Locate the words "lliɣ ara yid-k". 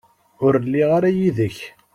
0.65-1.57